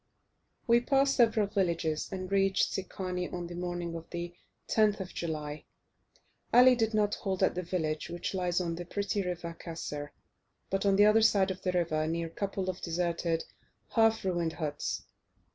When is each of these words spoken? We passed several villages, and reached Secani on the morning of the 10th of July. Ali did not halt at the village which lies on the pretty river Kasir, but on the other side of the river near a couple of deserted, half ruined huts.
We 0.65 0.81
passed 0.81 1.15
several 1.15 1.45
villages, 1.45 2.11
and 2.11 2.31
reached 2.31 2.71
Secani 2.73 3.31
on 3.31 3.45
the 3.45 3.53
morning 3.53 3.93
of 3.93 4.09
the 4.09 4.33
10th 4.67 4.99
of 4.99 5.13
July. 5.13 5.65
Ali 6.51 6.73
did 6.73 6.95
not 6.95 7.13
halt 7.13 7.43
at 7.43 7.53
the 7.53 7.61
village 7.61 8.09
which 8.09 8.33
lies 8.33 8.59
on 8.59 8.73
the 8.73 8.85
pretty 8.85 9.21
river 9.21 9.55
Kasir, 9.59 10.11
but 10.71 10.87
on 10.87 10.95
the 10.95 11.05
other 11.05 11.21
side 11.21 11.51
of 11.51 11.61
the 11.61 11.71
river 11.73 12.07
near 12.07 12.25
a 12.25 12.29
couple 12.31 12.67
of 12.67 12.81
deserted, 12.81 13.45
half 13.89 14.25
ruined 14.25 14.53
huts. 14.53 15.03